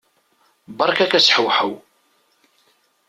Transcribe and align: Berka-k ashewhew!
Berka-k 0.77 1.13
ashewhew! 1.19 1.73